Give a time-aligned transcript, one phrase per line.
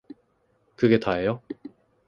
[0.77, 1.43] 그게 다예요?